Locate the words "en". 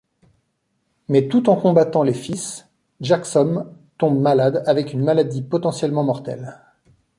1.47-1.55